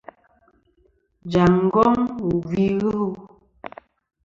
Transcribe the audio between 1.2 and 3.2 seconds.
Jaŋ ngong wù gvi ghɨ lu.